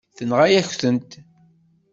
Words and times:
Tenɣa-yak-tent. 0.17 1.11